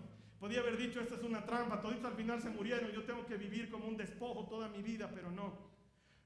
[0.44, 3.38] podía haber dicho, esta es una trampa, toditos al final se murieron, yo tengo que
[3.38, 5.56] vivir como un despojo toda mi vida, pero no.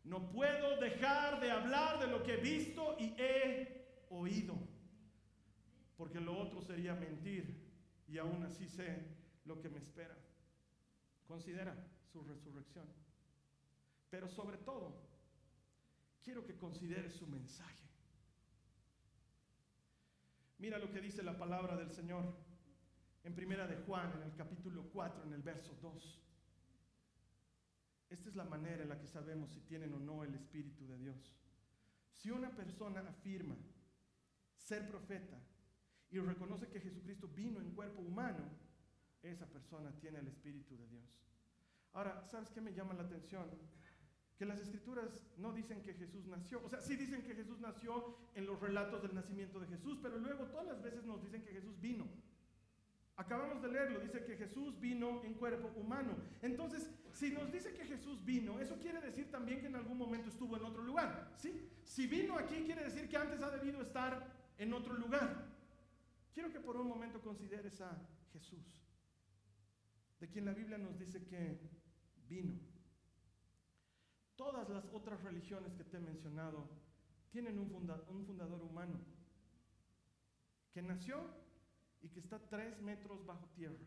[0.03, 4.57] No puedo dejar de hablar de lo que he visto y he oído,
[5.97, 7.65] porque lo otro sería mentir
[8.09, 9.07] y aún así sé
[9.45, 10.17] lo que me espera.
[11.29, 11.77] Considera
[12.13, 12.89] su resurrección.
[14.11, 15.01] Pero sobre todo,
[16.25, 17.85] quiero que consideres su mensaje.
[20.59, 22.48] Mira lo que dice la palabra del Señor
[23.25, 26.25] en Primera de Juan, en el capítulo 4, en el verso 2.
[28.11, 30.97] Esta es la manera en la que sabemos si tienen o no el Espíritu de
[30.99, 31.35] Dios.
[32.13, 33.57] Si una persona afirma
[34.57, 35.39] ser profeta
[36.11, 38.45] y reconoce que Jesucristo vino en cuerpo humano,
[39.23, 41.05] esa persona tiene el Espíritu de Dios.
[41.93, 43.47] Ahora, ¿sabes qué me llama la atención?
[44.39, 48.17] Que las escrituras no dicen que Jesús nació, o sea, sí dicen que Jesús nació
[48.35, 51.53] en los relatos del nacimiento de Jesús, pero luego todas las veces nos dicen que
[51.53, 52.07] Jesús vino.
[53.19, 56.17] Acabamos de leerlo, dice que Jesús vino en cuerpo humano.
[56.41, 60.29] Entonces, si nos dice que Jesús vino, eso quiere decir también que en algún momento
[60.29, 61.69] estuvo en otro lugar, ¿sí?
[61.83, 64.25] Si vino aquí quiere decir que antes ha debido estar
[64.57, 65.49] en otro lugar.
[66.33, 67.91] Quiero que por un momento consideres a
[68.33, 68.85] Jesús.
[70.21, 71.61] de quien la Biblia nos dice que
[72.29, 72.55] vino.
[74.37, 76.69] Todas las otras religiones que te he mencionado
[77.31, 77.73] tienen un,
[78.09, 79.01] un fundador humano
[80.73, 81.48] que nació
[82.03, 83.85] y que está tres metros bajo tierra.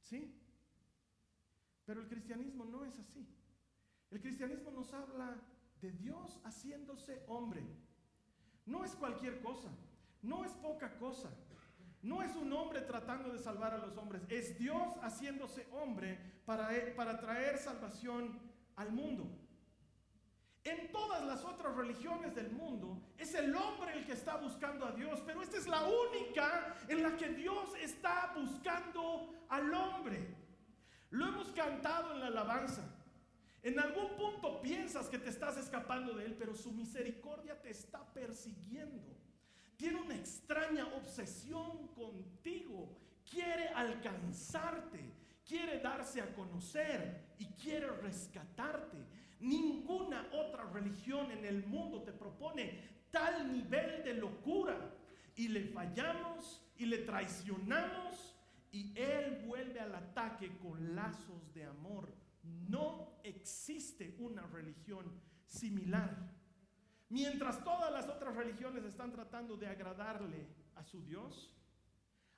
[0.00, 0.38] ¿Sí?
[1.84, 3.26] Pero el cristianismo no es así.
[4.10, 5.40] El cristianismo nos habla
[5.80, 7.62] de Dios haciéndose hombre.
[8.66, 9.70] No es cualquier cosa,
[10.22, 11.30] no es poca cosa,
[12.02, 16.68] no es un hombre tratando de salvar a los hombres, es Dios haciéndose hombre para,
[16.94, 18.38] para traer salvación
[18.76, 19.41] al mundo.
[20.64, 24.92] En todas las otras religiones del mundo es el hombre el que está buscando a
[24.92, 30.36] Dios, pero esta es la única en la que Dios está buscando al hombre.
[31.10, 32.82] Lo hemos cantado en la alabanza.
[33.62, 38.04] En algún punto piensas que te estás escapando de Él, pero su misericordia te está
[38.12, 39.16] persiguiendo.
[39.76, 42.96] Tiene una extraña obsesión contigo.
[43.28, 45.12] Quiere alcanzarte,
[45.44, 49.21] quiere darse a conocer y quiere rescatarte.
[49.42, 54.94] Ninguna otra religión en el mundo te propone tal nivel de locura.
[55.34, 58.36] Y le fallamos y le traicionamos
[58.70, 62.12] y Él vuelve al ataque con lazos de amor.
[62.42, 65.12] No existe una religión
[65.46, 66.16] similar.
[67.08, 71.54] Mientras todas las otras religiones están tratando de agradarle a su Dios,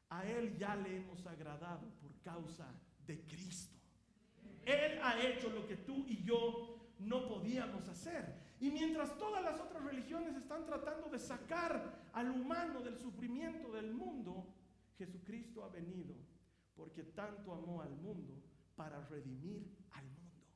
[0.08, 2.66] a Él ya le hemos agradado por causa
[3.06, 3.74] de Cristo.
[4.64, 6.03] Él ha hecho lo que tú
[7.44, 8.34] podíamos hacer.
[8.58, 13.92] Y mientras todas las otras religiones están tratando de sacar al humano del sufrimiento del
[13.92, 14.46] mundo,
[14.96, 16.14] Jesucristo ha venido
[16.74, 18.42] porque tanto amó al mundo
[18.74, 20.46] para redimir al mundo.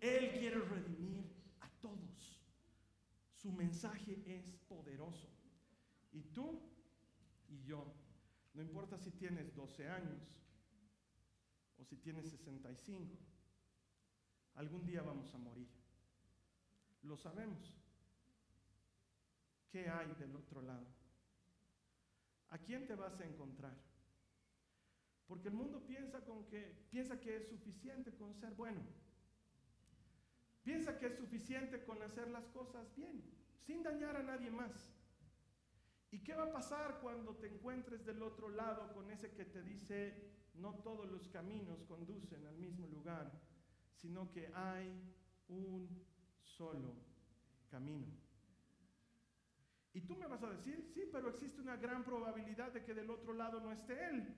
[0.00, 2.42] Él quiere redimir a todos.
[3.32, 5.28] Su mensaje es poderoso.
[6.12, 6.60] Y tú
[7.48, 7.94] y yo,
[8.54, 10.20] no importa si tienes 12 años
[11.78, 13.16] o si tienes 65,
[14.56, 15.68] Algún día vamos a morir.
[17.06, 17.74] Lo sabemos.
[19.70, 20.86] ¿Qué hay del otro lado?
[22.50, 23.76] ¿A quién te vas a encontrar?
[25.26, 28.80] Porque el mundo piensa, con que, piensa que es suficiente con ser bueno.
[30.62, 33.22] Piensa que es suficiente con hacer las cosas bien,
[33.60, 34.92] sin dañar a nadie más.
[36.10, 39.62] ¿Y qué va a pasar cuando te encuentres del otro lado con ese que te
[39.62, 43.30] dice, no todos los caminos conducen al mismo lugar?
[43.96, 44.92] sino que hay
[45.48, 45.88] un
[46.56, 46.94] solo
[47.70, 48.06] camino.
[49.94, 53.10] Y tú me vas a decir, sí, pero existe una gran probabilidad de que del
[53.10, 54.34] otro lado no esté Él.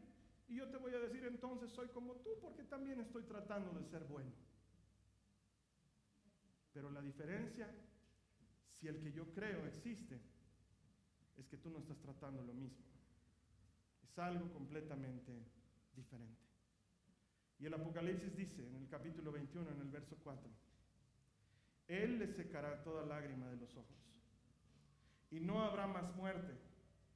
[0.48, 3.84] Y yo te voy a decir entonces soy como tú porque también estoy tratando de
[3.84, 4.30] ser bueno.
[6.72, 7.68] Pero la diferencia,
[8.68, 10.20] si el que yo creo existe,
[11.36, 12.84] es que tú no estás tratando lo mismo.
[14.04, 15.32] Es algo completamente
[15.94, 16.46] diferente.
[17.58, 20.48] Y el Apocalipsis dice en el capítulo 21, en el verso 4,
[21.88, 23.96] Él le secará toda lágrima de los ojos.
[25.30, 26.54] Y no habrá más muerte,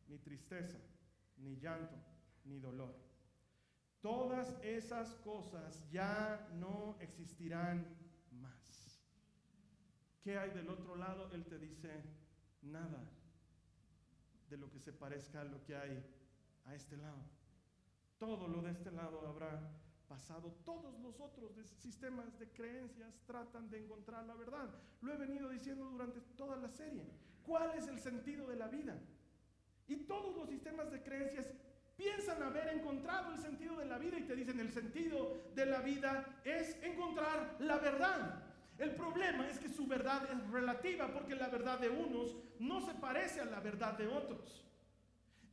[0.09, 0.79] ni tristeza,
[1.37, 1.95] ni llanto,
[2.45, 2.95] ni dolor.
[4.01, 7.87] Todas esas cosas ya no existirán
[8.33, 9.01] más.
[10.23, 11.31] ¿Qué hay del otro lado?
[11.33, 12.03] Él te dice,
[12.63, 13.09] nada
[14.49, 16.05] de lo que se parezca a lo que hay
[16.65, 17.23] a este lado.
[18.19, 19.82] Todo lo de este lado habrá
[20.13, 20.55] pasado.
[20.67, 24.69] Todos los otros sistemas de creencias tratan de encontrar la verdad.
[25.01, 27.07] Lo he venido diciendo durante toda la serie.
[27.43, 28.95] ¿Cuál es el sentido de la vida?
[29.89, 31.47] Y todos los sistemas de creencias
[31.97, 35.81] piensan haber encontrado el sentido de la vida y te dicen el sentido de la
[35.81, 38.43] vida es encontrar la verdad.
[38.77, 42.95] El problema es que su verdad es relativa porque la verdad de unos no se
[42.97, 44.63] parece a la verdad de otros.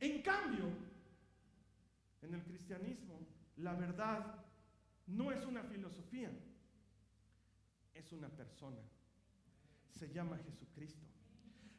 [0.00, 0.66] En cambio,
[2.20, 3.20] en el cristianismo,
[3.56, 4.40] la verdad
[5.10, 6.30] no es una filosofía,
[7.94, 8.80] es una persona.
[9.90, 11.06] Se llama Jesucristo.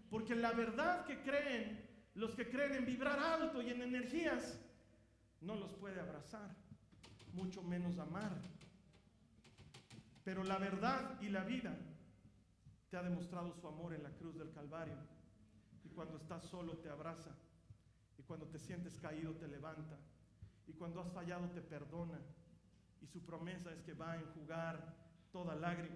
[0.09, 4.59] Porque la verdad que creen, los que creen en vibrar alto y en energías,
[5.39, 6.55] no los puede abrazar,
[7.33, 8.31] mucho menos amar.
[10.23, 11.75] Pero la verdad y la vida
[12.89, 14.97] te ha demostrado su amor en la cruz del Calvario.
[15.85, 17.31] Y cuando estás solo te abraza.
[18.17, 19.97] Y cuando te sientes caído te levanta.
[20.67, 22.19] Y cuando has fallado te perdona
[23.01, 24.95] y su promesa es que va a enjugar
[25.31, 25.95] toda lágrima.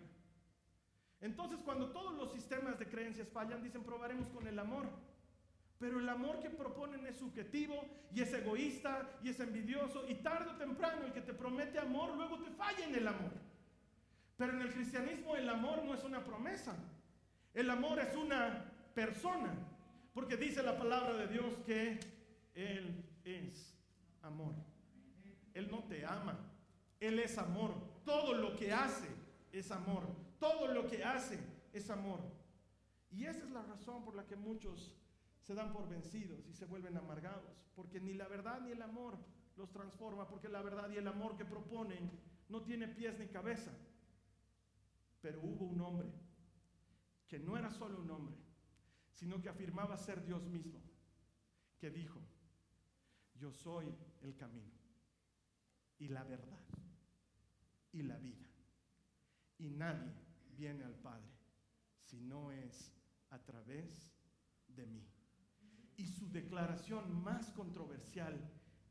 [1.21, 4.85] Entonces, cuando todos los sistemas de creencias fallan, dicen probaremos con el amor.
[5.79, 10.51] Pero el amor que proponen es subjetivo y es egoísta y es envidioso y tarde
[10.51, 13.31] o temprano el que te promete amor luego te falla en el amor.
[14.37, 16.75] Pero en el cristianismo el amor no es una promesa.
[17.53, 19.53] El amor es una persona.
[20.13, 21.99] Porque dice la palabra de Dios que
[22.53, 23.77] Él es
[24.21, 24.53] amor.
[25.53, 26.37] Él no te ama,
[27.05, 27.73] Él es amor.
[28.03, 29.07] Todo lo que hace
[29.51, 30.03] es amor.
[30.39, 31.39] Todo lo que hace
[31.71, 32.19] es amor.
[33.11, 34.93] Y esa es la razón por la que muchos
[35.41, 37.55] se dan por vencidos y se vuelven amargados.
[37.75, 39.17] Porque ni la verdad ni el amor
[39.55, 40.27] los transforma.
[40.27, 42.09] Porque la verdad y el amor que proponen
[42.49, 43.71] no tiene pies ni cabeza.
[45.21, 46.11] Pero hubo un hombre
[47.27, 48.35] que no era solo un hombre,
[49.11, 50.79] sino que afirmaba ser Dios mismo,
[51.79, 52.19] que dijo,
[53.35, 54.71] yo soy el camino
[55.97, 56.59] y la verdad
[57.95, 58.45] y la vida.
[59.57, 60.13] Y nadie
[60.57, 61.31] viene al Padre
[61.97, 62.93] si no es
[63.29, 64.13] a través
[64.67, 65.07] de mí.
[65.95, 68.37] Y su declaración más controversial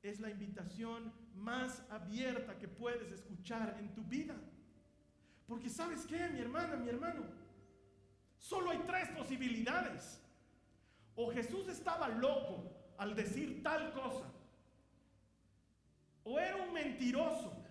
[0.02, 4.34] es la invitación más abierta que puedes escuchar en tu vida.
[5.46, 7.24] Porque sabes qué, mi hermana, mi hermano,
[8.38, 10.18] solo hay tres posibilidades.
[11.14, 14.32] O Jesús estaba loco al decir tal cosa,
[16.24, 17.63] o era un mentiroso,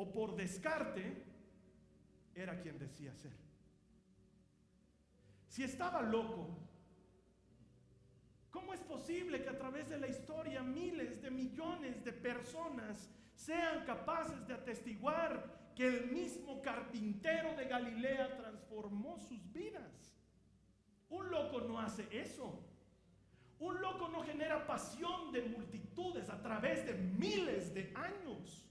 [0.00, 1.22] o por descarte
[2.34, 3.36] era quien decía ser.
[5.46, 6.56] Si estaba loco,
[8.50, 13.84] ¿cómo es posible que a través de la historia miles de millones de personas sean
[13.84, 20.14] capaces de atestiguar que el mismo carpintero de Galilea transformó sus vidas?
[21.10, 22.64] Un loco no hace eso.
[23.58, 28.69] Un loco no genera pasión de multitudes a través de miles de años.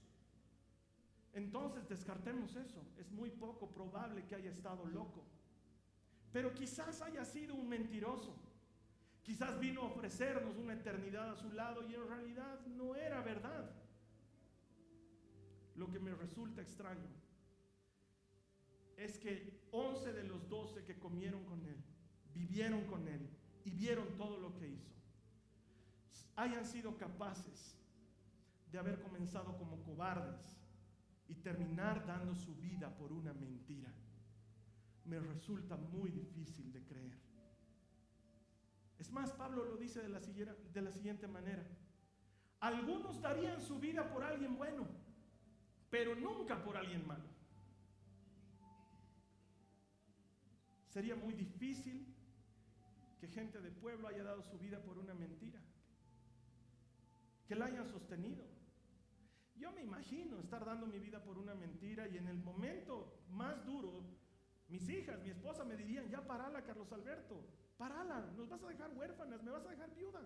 [1.32, 2.82] Entonces descartemos eso.
[2.98, 5.24] Es muy poco probable que haya estado loco.
[6.32, 8.36] Pero quizás haya sido un mentiroso.
[9.22, 13.70] Quizás vino a ofrecernos una eternidad a su lado y en realidad no era verdad.
[15.76, 17.08] Lo que me resulta extraño
[18.96, 21.82] es que 11 de los 12 que comieron con él,
[22.34, 23.28] vivieron con él
[23.64, 24.92] y vieron todo lo que hizo,
[26.36, 27.76] hayan sido capaces
[28.70, 30.59] de haber comenzado como cobardes
[31.30, 33.88] y terminar dando su vida por una mentira
[35.04, 37.18] me resulta muy difícil de creer.
[38.98, 41.64] Es más, Pablo lo dice de la, siguiente manera.
[42.58, 44.88] Algunos darían su vida por alguien bueno,
[45.88, 47.24] pero nunca por alguien malo.
[50.88, 52.12] Sería muy difícil
[53.20, 55.60] que gente de pueblo haya dado su vida por una mentira,
[57.46, 58.49] que la hayan sostenido.
[59.60, 63.64] Yo me imagino estar dando mi vida por una mentira y en el momento más
[63.66, 64.02] duro
[64.68, 67.44] mis hijas, mi esposa me dirían, ya parala, Carlos Alberto,
[67.76, 70.22] parala, nos vas a dejar huérfanas, me vas a dejar viuda.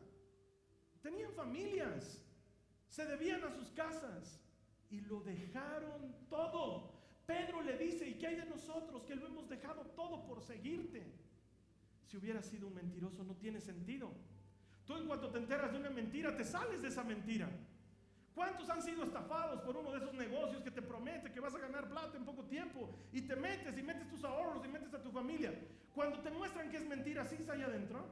[1.03, 2.23] Tenían familias,
[2.89, 4.41] se debían a sus casas
[4.91, 6.93] y lo dejaron todo.
[7.27, 11.11] Pedro le dice, ¿y qué hay de nosotros que lo hemos dejado todo por seguirte?
[12.05, 14.13] Si hubiera sido un mentiroso no tiene sentido.
[14.85, 17.49] Tú en cuanto te enteras de una mentira, te sales de esa mentira.
[18.35, 21.59] ¿Cuántos han sido estafados por uno de esos negocios que te promete que vas a
[21.59, 25.03] ganar plata en poco tiempo y te metes y metes tus ahorros y metes a
[25.03, 25.55] tu familia?
[25.95, 28.05] Cuando te muestran que es mentira, ¿sí allá adentro?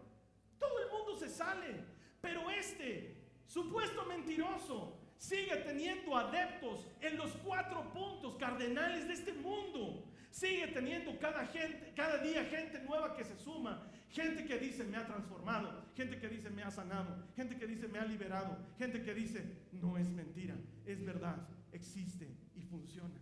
[0.61, 1.85] Todo el mundo se sale,
[2.21, 3.17] pero este
[3.49, 10.05] supuesto mentiroso sigue teniendo adeptos en los cuatro puntos cardenales de este mundo.
[10.31, 15.87] Sigue teniendo cada día gente nueva que se suma Gente que dice me ha transformado,
[15.95, 19.43] gente que dice me ha sanado, gente que dice me ha liberado, gente que dice
[19.73, 23.19] no es mentira, es verdad, existe y funciona.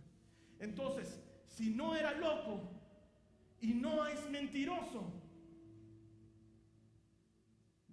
[0.59, 2.69] Entonces, si no era loco
[3.61, 5.13] y no es mentiroso,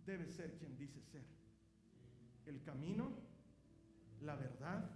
[0.05, 1.25] debe ser quien dice ser.
[2.47, 3.13] El camino,
[4.23, 4.91] la verdad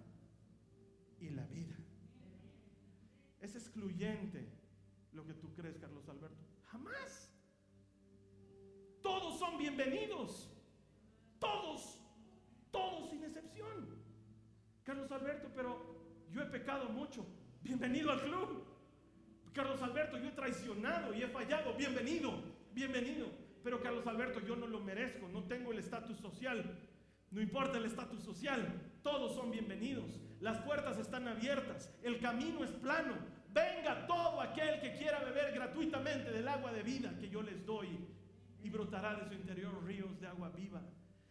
[1.21, 1.77] y la vida.
[3.41, 4.49] Es excluyente
[5.13, 6.43] lo que tú crees, Carlos Alberto.
[6.65, 7.22] Jamás.
[9.03, 10.49] Todos son bienvenidos.
[11.39, 11.99] Todos.
[12.71, 13.99] Todos sin excepción.
[14.85, 15.77] Carlos Alberto, pero
[16.31, 17.27] yo he pecado mucho.
[17.63, 18.65] Bienvenido al club.
[19.53, 21.75] Carlos Alberto, yo he traicionado y he fallado.
[21.75, 22.33] Bienvenido.
[22.73, 23.27] Bienvenido.
[23.63, 25.29] Pero Carlos Alberto, yo no lo merezco.
[25.29, 26.79] No tengo el estatus social.
[27.31, 28.67] No importa el estatus social.
[29.03, 30.21] Todos son bienvenidos.
[30.41, 31.93] Las puertas están abiertas.
[32.03, 33.15] El camino es plano.
[33.53, 37.89] Venga todo aquel que quiera beber gratuitamente del agua de vida que yo les doy
[38.63, 40.83] y brotará de su interior ríos de agua viva.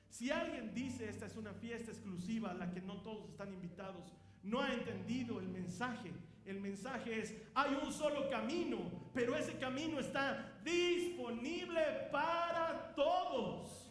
[0.10, 4.14] Si alguien dice esta es una fiesta exclusiva a la que no todos están invitados,
[4.44, 6.12] no ha entendido el mensaje.
[6.46, 8.80] El mensaje es, hay un solo camino,
[9.14, 13.90] pero ese camino está disponible para todos.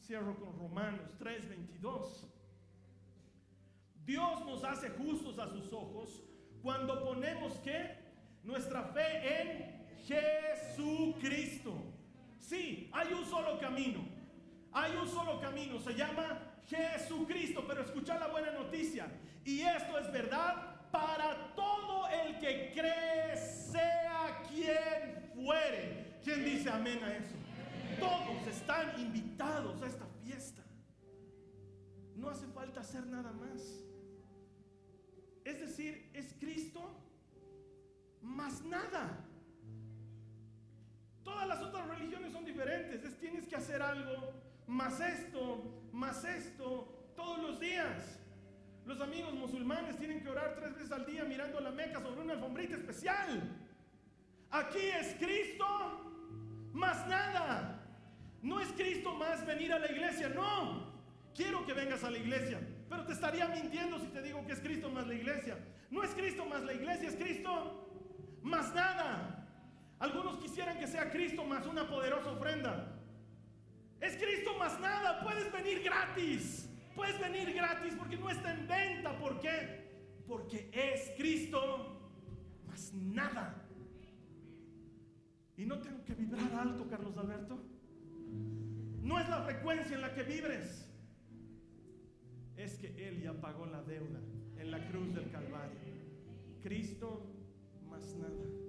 [0.00, 2.24] Cierro con Romanos 3:22.
[4.06, 6.22] Dios nos hace justos a sus ojos
[6.62, 7.94] cuando ponemos que
[8.42, 11.97] nuestra fe en Jesucristo.
[12.48, 14.00] Sí, hay un solo camino.
[14.72, 15.78] Hay un solo camino.
[15.80, 17.62] Se llama Jesucristo.
[17.68, 19.06] Pero escucha la buena noticia.
[19.44, 26.20] Y esto es verdad para todo el que cree, sea quien fuere.
[26.24, 27.34] ¿Quién dice amén a eso?
[28.00, 30.62] Todos están invitados a esta fiesta.
[32.16, 33.60] No hace falta hacer nada más.
[35.44, 36.98] Es decir, es Cristo
[38.22, 39.27] más nada.
[41.28, 43.04] Todas las otras religiones son diferentes.
[43.04, 44.32] Es, tienes que hacer algo,
[44.66, 45.62] más esto,
[45.92, 48.18] más esto, todos los días.
[48.86, 52.32] Los amigos musulmanes tienen que orar tres veces al día mirando la Meca sobre una
[52.32, 53.42] alfombrita especial.
[54.50, 55.66] Aquí es Cristo
[56.72, 57.86] más nada.
[58.40, 60.94] No es Cristo más venir a la iglesia, no.
[61.34, 62.58] Quiero que vengas a la iglesia,
[62.88, 65.58] pero te estaría mintiendo si te digo que es Cristo más la iglesia.
[65.90, 67.86] No es Cristo más la iglesia, es Cristo
[68.42, 69.38] más nada.
[69.98, 72.98] Algunos quisieran que sea Cristo más una poderosa ofrenda.
[74.00, 76.68] Es Cristo más nada, puedes venir gratis.
[76.94, 79.16] Puedes venir gratis porque no está en venta.
[79.18, 79.88] ¿Por qué?
[80.26, 82.10] Porque es Cristo
[82.66, 83.64] más nada.
[85.56, 87.58] Y no tengo que vibrar alto, Carlos Alberto.
[89.02, 90.88] No es la frecuencia en la que vibres.
[92.56, 94.20] Es que Él ya pagó la deuda
[94.56, 95.78] en la cruz del Calvario.
[96.62, 97.26] Cristo
[97.88, 98.67] más nada.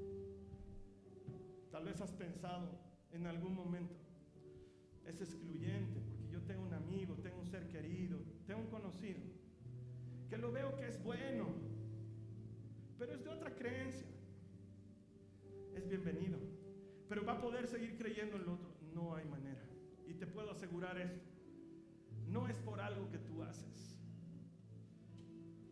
[1.79, 2.77] Tal vez has pensado
[3.13, 3.95] en algún momento,
[5.05, 9.21] es excluyente porque yo tengo un amigo, tengo un ser querido, tengo un conocido,
[10.29, 11.47] que lo veo que es bueno,
[12.97, 14.05] pero es de otra creencia.
[15.73, 16.37] Es bienvenido,
[17.07, 18.71] pero va a poder seguir creyendo en lo otro.
[18.93, 19.63] No hay manera.
[20.05, 21.29] Y te puedo asegurar esto.
[22.27, 23.97] No es por algo que tú haces.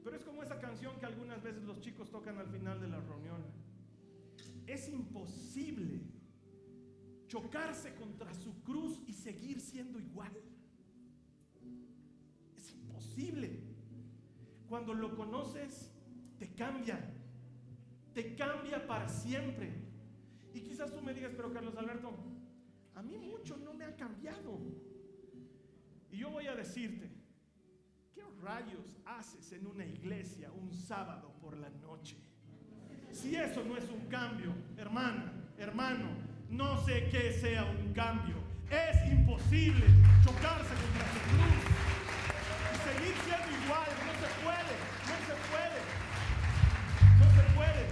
[0.05, 3.01] Pero es como esa canción que algunas veces los chicos tocan al final de la
[3.01, 3.66] reunión.
[4.68, 6.01] Es imposible
[7.28, 10.32] chocarse contra su cruz y seguir siendo igual.
[12.55, 13.61] Es imposible.
[14.68, 15.89] Cuando lo conoces,
[16.38, 16.99] te cambia.
[18.13, 19.72] Te cambia para siempre.
[20.53, 22.11] Y quizás tú me digas, pero Carlos Alberto,
[22.95, 24.59] a mí mucho no me ha cambiado.
[26.11, 27.09] Y yo voy a decirte,
[28.13, 32.18] ¿qué rayos haces en una iglesia un sábado por la noche?
[33.18, 36.05] Si eso no es un cambio, hermana, hermano,
[36.51, 38.36] no sé qué sea un cambio.
[38.70, 39.88] Es imposible
[40.24, 41.63] chocarse contra su cruz
[42.74, 43.89] y seguir siendo igual.
[44.05, 44.74] No se puede,
[45.09, 45.80] no se puede,
[47.18, 47.84] no se puede.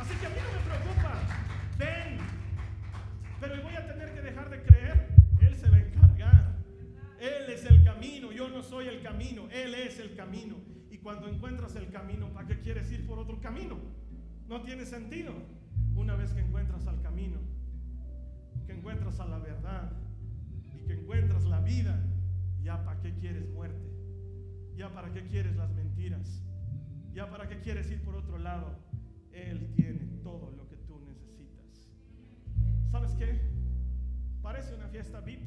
[0.00, 1.12] Así que a mí no me preocupa.
[1.78, 2.18] Ven,
[3.40, 5.08] pero voy a tener que dejar de creer.
[5.40, 6.56] Él se va a encargar.
[7.20, 10.71] Él es el camino, yo no soy el camino, Él es el camino.
[11.02, 13.76] Cuando encuentras el camino, ¿para qué quieres ir por otro camino?
[14.48, 15.32] No tiene sentido.
[15.96, 17.38] Una vez que encuentras al camino,
[18.66, 19.92] que encuentras a la verdad
[20.72, 22.00] y que encuentras la vida,
[22.62, 23.90] ya para qué quieres muerte,
[24.76, 26.40] ya para qué quieres las mentiras,
[27.12, 28.78] ya para qué quieres ir por otro lado.
[29.32, 31.90] Él tiene todo lo que tú necesitas.
[32.92, 33.40] ¿Sabes qué?
[34.40, 35.42] Parece una fiesta VIP.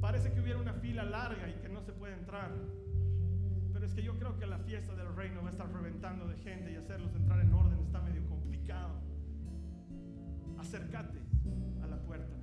[0.00, 2.52] Parece que hubiera una fila larga y que no se puede entrar
[3.84, 6.72] es que yo creo que la fiesta del reino va a estar reventando de gente
[6.72, 8.94] y hacerlos entrar en orden está medio complicado.
[10.58, 11.18] Acércate
[11.82, 12.36] a la puerta.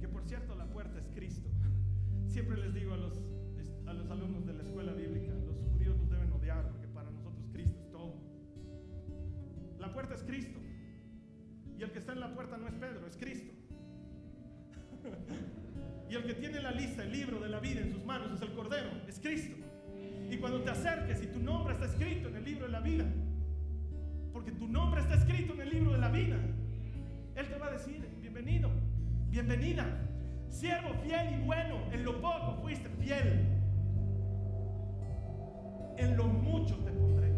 [0.00, 1.48] Que por cierto, la puerta es Cristo.
[2.28, 3.20] Siempre les digo a los,
[3.86, 7.48] a los alumnos de la escuela bíblica, los judíos nos deben odiar porque para nosotros
[7.52, 8.14] Cristo es todo.
[9.78, 10.58] La puerta es Cristo.
[11.78, 13.52] Y el que está en la puerta no es Pedro, es Cristo.
[16.10, 18.42] y el que tiene la lista, el libro de la vida en sus manos es
[18.42, 19.56] el Cordero, es Cristo.
[20.30, 23.04] Y cuando te acerques y tu nombre está escrito en el libro de la vida,
[24.32, 26.36] porque tu nombre está escrito en el libro de la vida,
[27.34, 28.70] Él te va a decir, bienvenido,
[29.28, 29.84] bienvenida,
[30.48, 33.44] siervo fiel y bueno, en lo poco fuiste fiel,
[35.98, 37.32] en lo mucho te pondré.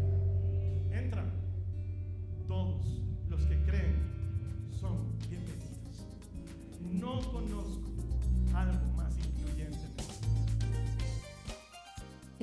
[0.91, 1.23] Entra,
[2.47, 6.07] todos los que creen son bienvenidos.
[6.91, 7.82] No conozco